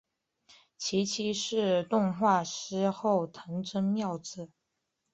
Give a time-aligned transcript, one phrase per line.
[0.79, 4.49] 其妻是动画师后藤真砂子。